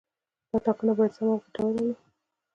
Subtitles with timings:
[0.49, 1.93] دا ټاکنه باید سمه او ګټوره وي.